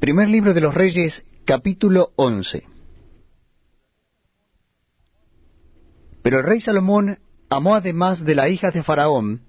Primer 0.00 0.30
libro 0.30 0.54
de 0.54 0.62
los 0.62 0.72
Reyes, 0.72 1.26
capítulo 1.44 2.12
11. 2.16 2.62
Pero 6.22 6.38
el 6.38 6.42
rey 6.42 6.62
Salomón 6.62 7.18
amó 7.50 7.74
además 7.74 8.24
de 8.24 8.34
la 8.34 8.48
hija 8.48 8.70
de 8.70 8.82
Faraón 8.82 9.42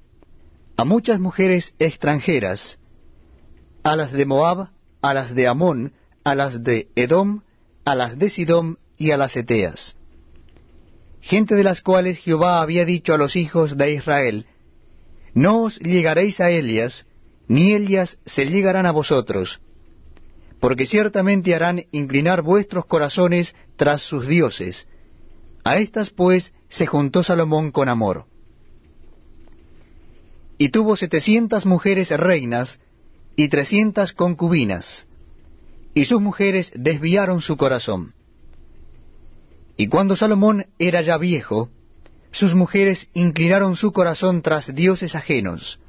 a 0.75 0.83
muchas 0.83 1.21
mujeres 1.21 1.73
extranjeras, 1.79 2.79
a 3.83 3.95
las 3.95 4.11
de 4.11 4.25
Moab, 4.25 4.71
a 5.01 5.13
las 5.13 5.33
de 5.35 5.47
Amón, 5.47 5.93
a 6.25 6.35
las 6.35 6.61
de 6.61 6.89
Edom, 6.97 7.43
a 7.85 7.95
las 7.95 8.19
de 8.19 8.29
Sidom 8.29 8.75
y 8.97 9.11
a 9.11 9.17
las 9.17 9.37
Eteas. 9.37 9.95
Gente 11.21 11.55
de 11.55 11.63
las 11.63 11.79
cuales 11.79 12.17
Jehová 12.17 12.61
había 12.61 12.83
dicho 12.83 13.13
a 13.13 13.17
los 13.17 13.37
hijos 13.37 13.77
de 13.77 13.93
Israel, 13.93 14.47
No 15.33 15.61
os 15.61 15.79
llegaréis 15.79 16.41
a 16.41 16.49
Elias, 16.51 17.05
ni 17.47 17.73
ellas 17.73 18.19
se 18.25 18.47
llegarán 18.47 18.85
a 18.85 18.91
vosotros, 18.91 19.61
porque 20.61 20.85
ciertamente 20.85 21.55
harán 21.55 21.85
inclinar 21.91 22.43
vuestros 22.43 22.85
corazones 22.85 23.55
tras 23.75 24.03
sus 24.03 24.27
dioses. 24.27 24.87
A 25.63 25.77
estas 25.77 26.11
pues 26.11 26.53
se 26.69 26.85
juntó 26.85 27.23
Salomón 27.23 27.71
con 27.71 27.89
amor. 27.89 28.25
Y 30.59 30.69
tuvo 30.69 30.95
setecientas 30.95 31.65
mujeres 31.65 32.11
reinas 32.11 32.79
y 33.35 33.49
trescientas 33.49 34.13
concubinas, 34.13 35.07
y 35.95 36.05
sus 36.05 36.21
mujeres 36.21 36.71
desviaron 36.75 37.41
su 37.41 37.57
corazón. 37.57 38.13
Y 39.77 39.87
cuando 39.87 40.15
Salomón 40.15 40.67
era 40.77 41.01
ya 41.01 41.17
viejo, 41.17 41.69
sus 42.31 42.53
mujeres 42.53 43.09
inclinaron 43.15 43.75
su 43.75 43.91
corazón 43.91 44.43
tras 44.43 44.75
dioses 44.75 45.15
ajenos, 45.15 45.79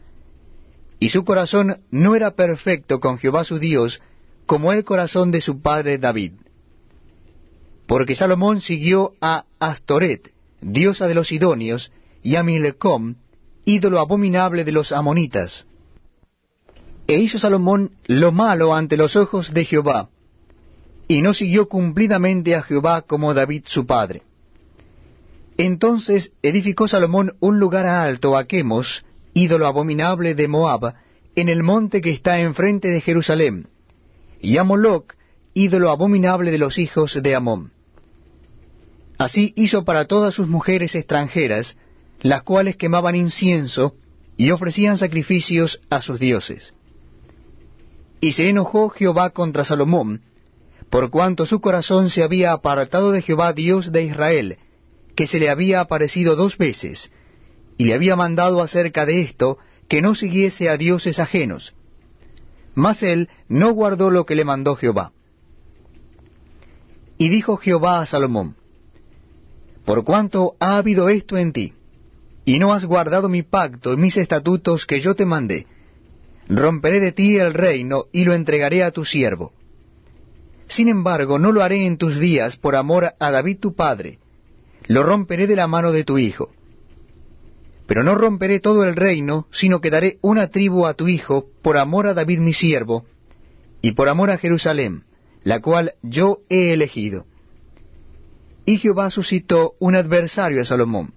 y 0.98 1.10
su 1.10 1.26
corazón 1.26 1.82
no 1.90 2.16
era 2.16 2.30
perfecto 2.30 3.00
con 3.00 3.18
Jehová 3.18 3.44
su 3.44 3.58
Dios, 3.58 4.00
como 4.46 4.72
el 4.72 4.84
corazón 4.84 5.30
de 5.30 5.40
su 5.40 5.60
padre 5.60 5.98
David. 5.98 6.32
Porque 7.86 8.14
Salomón 8.14 8.60
siguió 8.60 9.14
a 9.20 9.44
Astoret, 9.58 10.32
diosa 10.60 11.06
de 11.06 11.14
los 11.14 11.28
Sidonios, 11.28 11.92
y 12.22 12.36
a 12.36 12.42
Milcom, 12.42 13.16
ídolo 13.64 14.00
abominable 14.00 14.64
de 14.64 14.72
los 14.72 14.92
amonitas. 14.92 15.66
E 17.06 17.18
hizo 17.18 17.38
Salomón 17.38 17.92
lo 18.06 18.32
malo 18.32 18.74
ante 18.74 18.96
los 18.96 19.16
ojos 19.16 19.52
de 19.52 19.64
Jehová, 19.64 20.08
y 21.08 21.20
no 21.20 21.34
siguió 21.34 21.68
cumplidamente 21.68 22.54
a 22.54 22.62
Jehová 22.62 23.02
como 23.02 23.34
David 23.34 23.64
su 23.66 23.86
padre. 23.86 24.22
Entonces 25.56 26.32
edificó 26.42 26.88
Salomón 26.88 27.34
un 27.40 27.58
lugar 27.58 27.86
alto 27.86 28.36
a 28.36 28.44
Quemos, 28.44 29.04
ídolo 29.34 29.66
abominable 29.66 30.34
de 30.34 30.48
Moab, 30.48 30.94
en 31.34 31.48
el 31.48 31.62
monte 31.62 32.00
que 32.00 32.10
está 32.10 32.40
enfrente 32.40 32.88
de 32.88 33.00
Jerusalén, 33.00 33.68
y 34.42 34.58
a 34.58 34.64
Moloc, 34.64 35.14
ídolo 35.54 35.90
abominable 35.90 36.50
de 36.50 36.58
los 36.58 36.76
hijos 36.76 37.22
de 37.22 37.34
Amón. 37.34 37.70
Así 39.16 39.52
hizo 39.56 39.84
para 39.84 40.06
todas 40.06 40.34
sus 40.34 40.48
mujeres 40.48 40.96
extranjeras, 40.96 41.76
las 42.20 42.42
cuales 42.42 42.76
quemaban 42.76 43.14
incienso 43.14 43.94
y 44.36 44.50
ofrecían 44.50 44.98
sacrificios 44.98 45.80
a 45.90 46.02
sus 46.02 46.18
dioses. 46.18 46.74
Y 48.20 48.32
se 48.32 48.48
enojó 48.48 48.88
Jehová 48.88 49.30
contra 49.30 49.64
Salomón, 49.64 50.22
por 50.90 51.10
cuanto 51.10 51.46
su 51.46 51.60
corazón 51.60 52.10
se 52.10 52.24
había 52.24 52.52
apartado 52.52 53.12
de 53.12 53.22
Jehová 53.22 53.52
Dios 53.52 53.92
de 53.92 54.02
Israel, 54.02 54.58
que 55.14 55.28
se 55.28 55.38
le 55.38 55.50
había 55.50 55.80
aparecido 55.80 56.34
dos 56.34 56.58
veces, 56.58 57.12
y 57.78 57.84
le 57.84 57.94
había 57.94 58.16
mandado 58.16 58.60
acerca 58.60 59.06
de 59.06 59.20
esto 59.20 59.58
que 59.88 60.02
no 60.02 60.16
siguiese 60.16 60.68
a 60.68 60.76
dioses 60.76 61.20
ajenos. 61.20 61.74
Mas 62.74 63.02
él 63.02 63.28
no 63.48 63.72
guardó 63.72 64.10
lo 64.10 64.24
que 64.24 64.34
le 64.34 64.44
mandó 64.44 64.76
Jehová. 64.76 65.12
Y 67.18 67.28
dijo 67.28 67.56
Jehová 67.56 68.00
a 68.00 68.06
Salomón, 68.06 68.56
Por 69.84 70.04
cuanto 70.04 70.54
ha 70.58 70.76
habido 70.78 71.08
esto 71.08 71.36
en 71.36 71.52
ti, 71.52 71.74
y 72.44 72.58
no 72.58 72.72
has 72.72 72.84
guardado 72.84 73.28
mi 73.28 73.42
pacto 73.42 73.92
y 73.92 73.96
mis 73.96 74.16
estatutos 74.16 74.86
que 74.86 75.00
yo 75.00 75.14
te 75.14 75.26
mandé, 75.26 75.66
romperé 76.48 77.00
de 77.00 77.12
ti 77.12 77.36
el 77.36 77.54
reino 77.54 78.06
y 78.12 78.24
lo 78.24 78.34
entregaré 78.34 78.82
a 78.82 78.90
tu 78.90 79.04
siervo. 79.04 79.52
Sin 80.66 80.88
embargo, 80.88 81.38
no 81.38 81.52
lo 81.52 81.62
haré 81.62 81.86
en 81.86 81.98
tus 81.98 82.18
días 82.18 82.56
por 82.56 82.74
amor 82.74 83.12
a 83.18 83.30
David 83.30 83.58
tu 83.58 83.74
padre, 83.74 84.18
lo 84.88 85.02
romperé 85.02 85.46
de 85.46 85.56
la 85.56 85.66
mano 85.66 85.92
de 85.92 86.04
tu 86.04 86.18
hijo. 86.18 86.50
Pero 87.92 88.04
no 88.04 88.14
romperé 88.14 88.58
todo 88.58 88.84
el 88.84 88.96
reino, 88.96 89.46
sino 89.50 89.82
que 89.82 89.90
daré 89.90 90.16
una 90.22 90.46
tribu 90.46 90.86
a 90.86 90.94
tu 90.94 91.08
hijo 91.08 91.50
por 91.60 91.76
amor 91.76 92.06
a 92.06 92.14
David 92.14 92.38
mi 92.38 92.54
siervo, 92.54 93.04
y 93.82 93.92
por 93.92 94.08
amor 94.08 94.30
a 94.30 94.38
Jerusalén, 94.38 95.04
la 95.44 95.60
cual 95.60 95.92
yo 96.00 96.38
he 96.48 96.72
elegido. 96.72 97.26
Y 98.64 98.78
Jehová 98.78 99.10
suscitó 99.10 99.74
un 99.78 99.94
adversario 99.94 100.62
a 100.62 100.64
Salomón, 100.64 101.12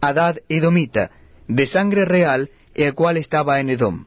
Adad 0.00 0.38
Edomita, 0.48 1.10
de 1.46 1.66
sangre 1.66 2.06
real, 2.06 2.48
el 2.74 2.94
cual 2.94 3.18
estaba 3.18 3.60
en 3.60 3.68
Edom. 3.68 4.06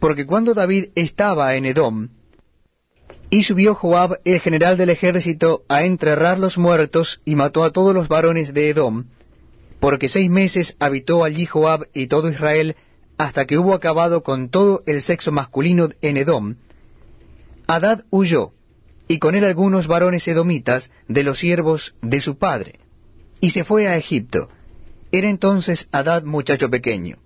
Porque 0.00 0.26
cuando 0.26 0.54
David 0.54 0.86
estaba 0.96 1.54
en 1.54 1.66
Edom, 1.66 2.08
y 3.30 3.44
subió 3.44 3.76
Joab, 3.76 4.18
el 4.24 4.40
general 4.40 4.76
del 4.76 4.90
ejército, 4.90 5.62
a 5.68 5.84
enterrar 5.84 6.40
los 6.40 6.58
muertos, 6.58 7.22
y 7.24 7.36
mató 7.36 7.62
a 7.62 7.70
todos 7.70 7.94
los 7.94 8.08
varones 8.08 8.52
de 8.54 8.70
Edom, 8.70 9.04
porque 9.80 10.08
seis 10.08 10.30
meses 10.30 10.76
habitó 10.78 11.24
allí 11.24 11.46
Joab 11.46 11.88
y 11.94 12.06
todo 12.06 12.30
Israel, 12.30 12.76
hasta 13.16 13.46
que 13.46 13.58
hubo 13.58 13.74
acabado 13.74 14.22
con 14.22 14.50
todo 14.50 14.82
el 14.86 15.02
sexo 15.02 15.32
masculino 15.32 15.88
en 16.02 16.16
Edom, 16.16 16.56
Adad 17.66 18.04
huyó, 18.10 18.52
y 19.08 19.18
con 19.18 19.34
él 19.34 19.44
algunos 19.44 19.86
varones 19.86 20.26
edomitas 20.28 20.90
de 21.08 21.24
los 21.24 21.38
siervos 21.38 21.94
de 22.02 22.20
su 22.20 22.36
padre, 22.38 22.80
y 23.40 23.50
se 23.50 23.64
fue 23.64 23.88
a 23.88 23.96
Egipto. 23.96 24.48
Era 25.12 25.28
entonces 25.28 25.88
Adad 25.92 26.24
muchacho 26.24 26.70
pequeño. 26.70 27.16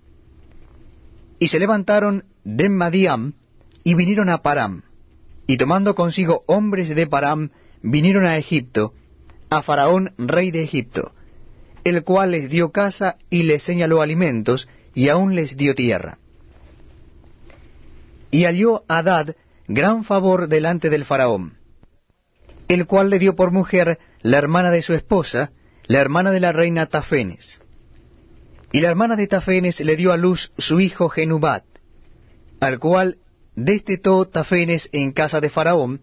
Y 1.39 1.49
se 1.49 1.59
levantaron 1.59 2.25
de 2.43 2.69
Madiam, 2.69 3.33
y 3.83 3.95
vinieron 3.95 4.29
a 4.29 4.41
Param, 4.41 4.83
y 5.45 5.57
tomando 5.57 5.93
consigo 5.93 6.43
hombres 6.47 6.89
de 6.89 7.07
Param, 7.07 7.51
vinieron 7.81 8.25
a 8.25 8.37
Egipto, 8.37 8.93
a 9.49 9.61
Faraón 9.61 10.13
rey 10.17 10.51
de 10.51 10.63
Egipto, 10.63 11.13
el 11.85 12.03
cual 12.03 12.31
les 12.31 12.49
dio 12.49 12.71
casa 12.71 13.17
y 13.29 13.43
les 13.43 13.63
señaló 13.63 14.01
alimentos, 14.01 14.67
y 14.95 15.09
aún 15.09 15.35
les 15.35 15.55
dio 15.55 15.75
tierra. 15.75 16.17
Y 18.31 18.45
halló 18.45 18.83
Adad 18.87 19.35
gran 19.67 20.03
favor 20.03 20.47
delante 20.47 20.89
del 20.89 21.05
faraón, 21.05 21.57
el 22.67 22.87
cual 22.87 23.11
le 23.11 23.19
dio 23.19 23.35
por 23.35 23.51
mujer 23.51 23.99
la 24.21 24.39
hermana 24.39 24.71
de 24.71 24.81
su 24.81 24.93
esposa, 24.93 25.51
la 25.85 25.99
hermana 25.99 26.31
de 26.31 26.39
la 26.39 26.51
reina 26.51 26.87
Tafenes. 26.87 27.61
Y 28.71 28.81
la 28.81 28.89
hermana 28.89 29.15
de 29.15 29.27
Tafenes 29.27 29.79
le 29.79 29.95
dio 29.95 30.11
a 30.11 30.17
luz 30.17 30.51
su 30.57 30.79
hijo 30.79 31.07
Genubat, 31.09 31.65
al 32.61 32.79
cual 32.79 33.19
destetó 33.55 34.25
Tafenes 34.25 34.89
en 34.91 35.11
casa 35.11 35.39
de 35.39 35.51
Faraón, 35.51 36.01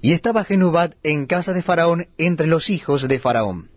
y 0.00 0.14
estaba 0.14 0.44
Genubat 0.44 0.94
en 1.02 1.26
casa 1.26 1.52
de 1.52 1.62
Faraón 1.62 2.08
entre 2.16 2.46
los 2.46 2.70
hijos 2.70 3.06
de 3.06 3.18
Faraón. 3.18 3.68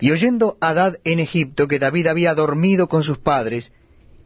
Y 0.00 0.10
oyendo 0.10 0.56
Adad 0.60 0.98
en 1.04 1.18
Egipto 1.18 1.66
que 1.66 1.78
David 1.78 2.06
había 2.06 2.34
dormido 2.34 2.88
con 2.88 3.02
sus 3.02 3.18
padres, 3.18 3.72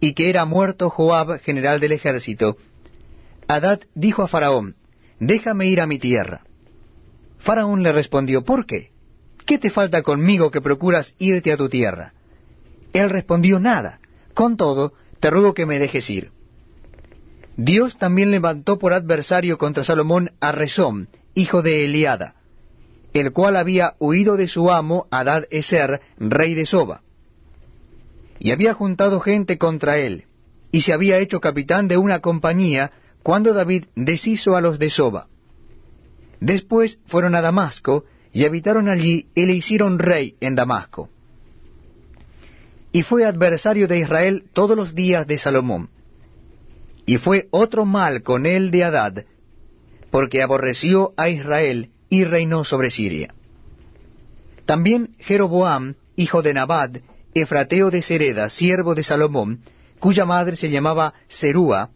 y 0.00 0.14
que 0.14 0.28
era 0.28 0.44
muerto 0.44 0.90
Joab, 0.90 1.40
general 1.40 1.80
del 1.80 1.92
ejército, 1.92 2.56
Adad 3.48 3.80
dijo 3.94 4.22
a 4.22 4.28
Faraón, 4.28 4.76
Déjame 5.20 5.66
ir 5.68 5.80
a 5.80 5.86
mi 5.86 5.98
tierra. 5.98 6.42
Faraón 7.38 7.82
le 7.82 7.92
respondió, 7.92 8.44
¿por 8.44 8.66
qué? 8.66 8.90
¿Qué 9.46 9.58
te 9.58 9.70
falta 9.70 10.02
conmigo 10.02 10.50
que 10.50 10.60
procuras 10.60 11.14
irte 11.18 11.52
a 11.52 11.56
tu 11.56 11.68
tierra? 11.68 12.12
Él 12.92 13.10
respondió, 13.10 13.58
nada. 13.58 14.00
Con 14.34 14.56
todo, 14.56 14.94
te 15.20 15.30
ruego 15.30 15.54
que 15.54 15.66
me 15.66 15.78
dejes 15.78 16.08
ir. 16.10 16.30
Dios 17.56 17.98
también 17.98 18.30
levantó 18.30 18.78
por 18.78 18.92
adversario 18.92 19.58
contra 19.58 19.84
Salomón 19.84 20.32
a 20.40 20.52
Rezón, 20.52 21.08
hijo 21.34 21.62
de 21.62 21.84
Eliada, 21.84 22.34
el 23.12 23.32
cual 23.32 23.56
había 23.56 23.94
huido 23.98 24.36
de 24.36 24.48
su 24.48 24.70
amo 24.70 25.06
Adad 25.10 25.44
Eser, 25.50 26.00
rey 26.18 26.54
de 26.54 26.66
Soba. 26.66 27.02
Y 28.38 28.50
había 28.50 28.72
juntado 28.74 29.20
gente 29.20 29.58
contra 29.58 29.98
él, 29.98 30.24
y 30.70 30.82
se 30.82 30.92
había 30.92 31.18
hecho 31.18 31.40
capitán 31.40 31.88
de 31.88 31.98
una 31.98 32.20
compañía 32.20 32.90
cuando 33.22 33.52
David 33.52 33.84
deshizo 33.94 34.56
a 34.56 34.60
los 34.60 34.78
de 34.78 34.90
Soba. 34.90 35.28
Después 36.40 36.98
fueron 37.06 37.34
a 37.34 37.42
Damasco, 37.42 38.04
y 38.32 38.46
habitaron 38.46 38.88
allí, 38.88 39.28
y 39.34 39.46
le 39.46 39.52
hicieron 39.52 39.98
rey 39.98 40.36
en 40.40 40.54
Damasco. 40.54 41.10
Y 42.90 43.02
fue 43.02 43.24
adversario 43.24 43.86
de 43.86 43.98
Israel 43.98 44.44
todos 44.52 44.76
los 44.76 44.94
días 44.94 45.26
de 45.26 45.38
Salomón. 45.38 45.90
Y 47.06 47.18
fue 47.18 47.48
otro 47.50 47.84
mal 47.84 48.22
con 48.22 48.46
él 48.46 48.70
de 48.70 48.84
Adad, 48.84 49.24
porque 50.10 50.42
aborreció 50.42 51.12
a 51.16 51.28
Israel 51.28 51.91
y 52.12 52.24
reinó 52.24 52.62
sobre 52.62 52.90
Siria. 52.90 53.34
También 54.66 55.16
Jeroboam, 55.18 55.94
hijo 56.14 56.42
de 56.42 56.52
Nabad, 56.52 56.90
efrateo 57.32 57.90
de 57.90 58.02
Sereda, 58.02 58.50
siervo 58.50 58.94
de 58.94 59.02
Salomón, 59.02 59.62
cuya 59.98 60.26
madre 60.26 60.56
se 60.56 60.68
llamaba 60.68 61.14
Serúa, 61.28 61.88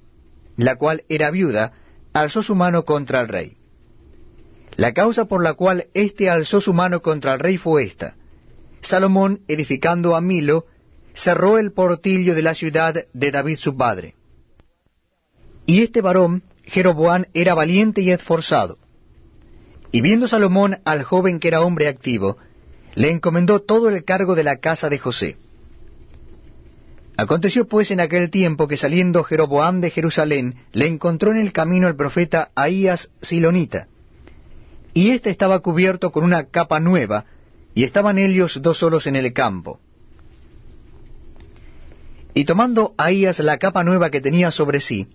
la 0.57 0.77
cual 0.77 1.05
era 1.11 1.31
viuda, 1.31 1.75
alzó 2.15 2.43
su 2.43 2.55
mano 2.55 2.87
contra 2.87 3.21
el 3.21 3.29
rey. 3.29 3.59
La 4.77 4.95
causa 4.95 5.27
por 5.27 5.43
la 5.43 5.53
cual 5.53 5.89
éste 5.93 6.31
alzó 6.31 6.63
su 6.63 6.73
mano 6.73 7.03
contra 7.03 7.35
el 7.35 7.41
rey 7.41 7.59
fue 7.59 7.85
esta. 7.85 8.17
Salomón, 8.81 9.43
edificando 9.49 10.17
a 10.17 10.23
Milo, 10.23 10.65
cerró 11.13 11.59
el 11.59 11.73
portillo 11.73 12.35
de 12.35 12.43
la 12.43 12.55
ciudad 12.55 12.95
de 13.13 13.31
David 13.31 13.59
su 13.59 13.77
padre. 13.77 14.15
Y 15.67 15.83
este 15.83 16.01
varón, 16.01 16.43
Jeroboán, 16.65 17.27
era 17.35 17.53
valiente 17.53 18.01
y 18.01 18.13
esforzado. 18.13 18.79
Y 19.93 20.01
viendo 20.01 20.29
Salomón 20.29 20.79
al 20.85 21.03
joven 21.03 21.41
que 21.41 21.49
era 21.49 21.63
hombre 21.63 21.89
activo, 21.89 22.39
le 22.95 23.11
encomendó 23.11 23.61
todo 23.61 23.89
el 23.89 24.05
cargo 24.05 24.35
de 24.35 24.45
la 24.45 24.57
casa 24.57 24.89
de 24.89 24.99
José. 24.99 25.37
Aconteció 27.17 27.67
pues 27.67 27.91
en 27.91 28.01
aquel 28.01 28.31
tiempo 28.31 28.69
que 28.69 28.77
saliendo 28.77 29.25
Jeroboam 29.25 29.81
de 29.81 29.91
Jerusalén, 29.91 30.57
le 30.73 30.87
encontró 30.87 31.31
en 31.31 31.39
el 31.39 31.53
camino 31.53 31.89
el 31.89 31.97
profeta 31.97 32.51
Ahías 32.55 33.11
Silonita. 33.23 33.89
Y 34.93 35.11
éste 35.11 35.31
estaba 35.31 35.61
cubierto 35.61 36.11
con 36.11 36.25
una 36.25 36.45
capa 36.45 36.79
nueva, 36.81 37.25
y 37.75 37.85
estaban 37.85 38.19
ellos 38.19 38.59
dos 38.63 38.79
solos 38.79 39.07
en 39.07 39.17
el 39.17 39.33
campo. 39.33 39.81
Y 42.35 42.45
tomando 42.45 42.95
Ahías 42.99 43.39
la 43.41 43.59
capa 43.59 43.83
nueva 43.83 44.11
que 44.11 44.21
tenía 44.21 44.51
sobre 44.51 44.81
sí, 44.81 45.09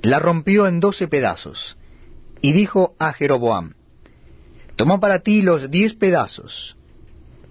la 0.00 0.20
rompió 0.20 0.68
en 0.68 0.78
doce 0.78 1.08
pedazos, 1.08 1.76
y 2.40 2.52
dijo 2.52 2.94
a 3.00 3.12
Jeroboam, 3.12 3.74
Toma 4.78 5.00
para 5.00 5.18
ti 5.18 5.42
los 5.42 5.72
diez 5.72 5.94
pedazos, 5.94 6.76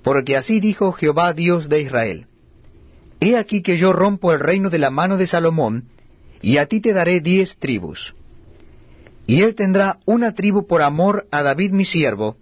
porque 0.01 0.37
así 0.37 0.61
dijo 0.61 0.93
Jehová 0.93 1.33
Dios 1.33 1.67
de 1.67 1.81
Israel 1.81 2.27
He 3.19 3.35
aquí 3.35 3.61
que 3.61 3.75
yo 3.75 3.91
rompo 3.91 4.31
el 4.31 4.39
reino 4.39 4.69
de 4.69 4.77
la 4.77 4.91
mano 4.91 5.17
de 5.17 5.27
Salomón, 5.27 5.89
y 6.41 6.55
a 6.55 6.67
ti 6.67 6.79
te 6.79 6.93
daré 6.93 7.19
diez 7.19 7.57
tribus. 7.57 8.15
Y 9.25 9.41
él 9.41 9.55
tendrá 9.55 9.99
una 10.05 10.35
tribu 10.35 10.67
por 10.67 10.81
amor 10.81 11.27
a 11.29 11.43
David 11.43 11.71
mi 11.71 11.83
siervo, 11.83 12.37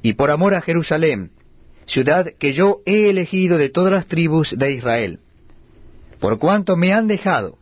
y 0.00 0.14
por 0.14 0.30
amor 0.30 0.54
a 0.54 0.62
Jerusalén, 0.62 1.32
ciudad 1.84 2.32
que 2.38 2.54
yo 2.54 2.80
he 2.86 3.10
elegido 3.10 3.58
de 3.58 3.68
todas 3.68 3.92
las 3.92 4.06
tribus 4.06 4.56
de 4.56 4.72
Israel. 4.72 5.20
Por 6.20 6.38
cuanto 6.38 6.74
me 6.74 6.94
han 6.94 7.06
dejado, 7.06 7.58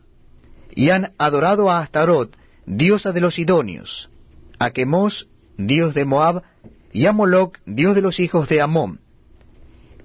y 0.73 0.91
han 0.91 1.11
adorado 1.17 1.69
a 1.69 1.79
Astarot, 1.79 2.33
diosa 2.65 3.11
de 3.11 3.19
los 3.19 3.35
Sidonios, 3.35 4.09
a 4.57 4.71
Quemos, 4.71 5.27
dios 5.59 5.93
de 5.93 6.05
Moab, 6.05 6.43
y 6.91 7.05
a 7.05 7.11
Moloc, 7.11 7.59
dios 7.65 7.93
de 7.95 8.01
los 8.01 8.19
hijos 8.19 8.47
de 8.47 8.61
Amón, 8.61 9.01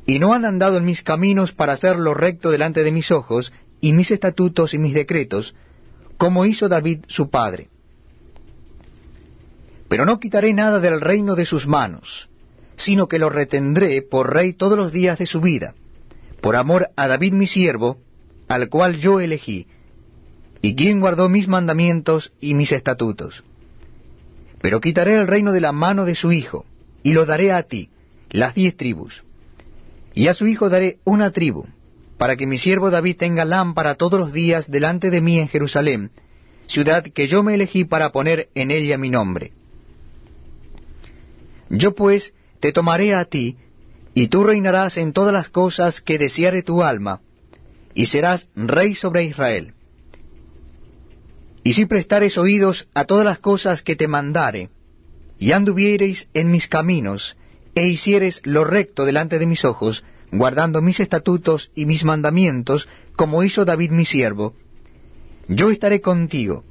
y 0.05 0.19
no 0.19 0.35
han 0.35 0.45
andado 0.45 0.77
en 0.77 0.85
mis 0.85 1.03
caminos 1.03 1.53
para 1.53 1.73
hacer 1.73 1.97
lo 1.97 2.13
recto 2.13 2.51
delante 2.51 2.83
de 2.85 2.93
mis 2.93 3.11
ojos, 3.11 3.53
y 3.81 3.93
mis 3.93 4.11
estatutos 4.11 4.75
y 4.75 4.79
mis 4.79 4.95
decretos, 4.95 5.55
como 6.17 6.45
hizo 6.45 6.69
David 6.69 7.05
su 7.07 7.31
padre. 7.31 7.69
Pero 9.89 10.05
no 10.05 10.21
quitaré 10.21 10.53
nada 10.53 10.81
del 10.81 11.01
reino 11.01 11.35
de 11.35 11.47
sus 11.47 11.67
manos, 11.67 12.29
sino 12.77 13.07
que 13.07 13.19
lo 13.19 13.31
retendré 13.31 14.03
por 14.03 14.33
rey 14.33 14.55
todos 14.55 14.77
los 14.77 14.93
días 14.93 15.19
de 15.19 15.27
su 15.27 15.41
vida, 15.41 15.75
por 16.41 16.57
amor 16.57 16.89
a 16.97 17.07
David 17.07 17.33
mi 17.33 17.47
siervo, 17.47 17.99
al 18.49 18.69
cual 18.69 18.97
yo 18.97 19.21
elegí, 19.21 19.69
y 20.61 20.75
quien 20.75 21.01
guardó 21.01 21.29
mis 21.29 21.47
mandamientos 21.47 22.33
y 22.41 22.55
mis 22.55 22.73
estatutos. 22.73 23.45
Pero 24.65 24.81
quitaré 24.81 25.17
el 25.17 25.27
reino 25.27 25.53
de 25.53 25.61
la 25.61 25.73
mano 25.73 26.07
de 26.07 26.15
su 26.15 26.33
hijo, 26.33 26.65
y 27.03 27.13
lo 27.13 27.27
daré 27.27 27.53
a 27.53 27.65
ti, 27.65 27.91
las 28.31 28.55
diez 28.55 28.75
tribus. 28.75 29.23
Y 30.15 30.29
a 30.29 30.33
su 30.33 30.47
hijo 30.47 30.71
daré 30.71 31.01
una 31.05 31.33
tribu, 31.33 31.67
para 32.17 32.37
que 32.37 32.47
mi 32.47 32.57
siervo 32.57 32.91
David 32.91 33.19
tenga 33.19 33.45
lámpara 33.45 33.97
todos 33.97 34.19
los 34.19 34.33
días 34.33 34.71
delante 34.71 35.11
de 35.11 35.21
mí 35.21 35.39
en 35.39 35.49
Jerusalén, 35.49 36.13
ciudad 36.67 37.05
que 37.05 37.27
yo 37.27 37.43
me 37.43 37.57
elegí 37.57 37.85
para 37.85 38.11
poner 38.11 38.49
en 38.55 38.71
ella 38.71 38.97
mi 38.97 39.11
nombre. 39.11 39.53
Yo 41.69 41.95
pues 41.95 42.33
te 42.61 42.73
tomaré 42.73 43.15
a 43.15 43.27
ti, 43.27 43.59
y 44.15 44.29
tú 44.29 44.45
reinarás 44.45 44.97
en 44.97 45.13
todas 45.13 45.35
las 45.35 45.51
cosas 45.51 46.01
que 46.01 46.17
deseare 46.17 46.63
tu 46.63 46.83
alma, 46.83 47.21
y 47.93 48.07
serás 48.07 48.49
rey 48.57 48.95
sobre 48.95 49.25
Israel. 49.25 49.75
Y 51.65 51.73
si 51.73 51.87
prestares 51.87 52.37
oídos 52.37 52.89
a 52.95 53.07
todas 53.07 53.25
las 53.25 53.39
cosas 53.39 53.83
que 53.83 53.97
te 53.97 54.07
mandare, 54.07 54.69
y 55.39 55.53
anduviereis 55.53 56.29
en 56.35 56.51
mis 56.51 56.69
caminos, 56.69 57.37
e 57.75 57.89
hicieres 57.89 58.43
lo 58.45 58.65
recto 58.65 59.07
delante 59.07 59.39
de 59.39 59.47
mis 59.47 59.65
ojos, 59.65 60.05
guardando 60.31 60.83
mis 60.83 61.01
estatutos 61.01 61.73
y 61.75 61.87
mis 61.87 62.05
mandamientos, 62.05 62.87
como 63.17 63.43
hizo 63.43 63.65
David 63.65 63.91
mi 63.91 64.05
siervo, 64.05 64.55
yo 65.49 65.71
estaré 65.71 66.03
contigo, 66.03 66.65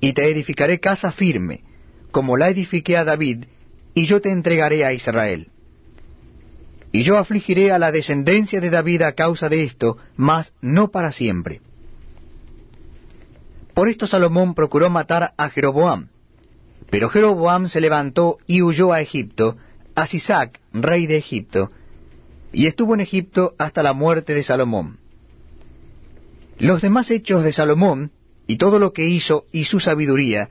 y 0.00 0.14
te 0.14 0.28
edificaré 0.28 0.80
casa 0.80 1.12
firme, 1.12 1.62
como 2.10 2.36
la 2.36 2.50
edifiqué 2.50 2.96
a 2.96 3.04
David, 3.04 3.44
y 3.94 4.06
yo 4.06 4.20
te 4.20 4.30
entregaré 4.30 4.84
a 4.84 4.92
Israel. 4.92 5.48
Y 6.90 7.04
yo 7.04 7.18
afligiré 7.18 7.70
a 7.70 7.78
la 7.78 7.92
descendencia 7.92 8.60
de 8.60 8.70
David 8.70 9.02
a 9.02 9.12
causa 9.12 9.48
de 9.48 9.62
esto, 9.62 9.96
mas 10.16 10.54
no 10.60 10.90
para 10.90 11.12
siempre. 11.12 11.60
Por 13.80 13.88
esto 13.88 14.06
Salomón 14.06 14.54
procuró 14.54 14.90
matar 14.90 15.32
a 15.38 15.48
Jeroboam, 15.48 16.08
pero 16.90 17.08
Jeroboam 17.08 17.66
se 17.66 17.80
levantó 17.80 18.36
y 18.46 18.60
huyó 18.60 18.92
a 18.92 19.00
Egipto, 19.00 19.56
a 19.94 20.06
Sisac, 20.06 20.60
rey 20.74 21.06
de 21.06 21.16
Egipto, 21.16 21.70
y 22.52 22.66
estuvo 22.66 22.92
en 22.92 23.00
Egipto 23.00 23.54
hasta 23.56 23.82
la 23.82 23.94
muerte 23.94 24.34
de 24.34 24.42
Salomón. 24.42 24.98
Los 26.58 26.82
demás 26.82 27.10
hechos 27.10 27.42
de 27.42 27.52
Salomón, 27.52 28.12
y 28.46 28.58
todo 28.58 28.78
lo 28.78 28.92
que 28.92 29.08
hizo 29.08 29.46
y 29.50 29.64
su 29.64 29.80
sabiduría, 29.80 30.50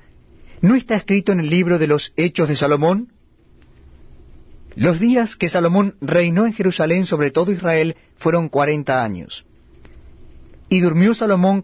¿no 0.62 0.74
está 0.74 0.96
escrito 0.96 1.32
en 1.32 1.42
el 1.42 1.52
libro 1.52 1.78
de 1.78 1.86
los 1.86 2.14
hechos 2.18 2.50
de 2.50 2.56
Salomón? 2.56 3.14
Los 4.76 5.00
días 5.00 5.36
que 5.36 5.50
Salomón 5.50 5.98
reinó 6.02 6.48
en 6.48 6.54
Jerusalén 6.54 7.06
sobre 7.06 7.30
todo 7.30 7.52
Israel 7.52 7.96
fueron 8.18 8.50
cuarenta 8.50 9.04
años. 9.04 9.46
Y 10.72 10.82
durmió 10.82 11.16
Salomón 11.16 11.58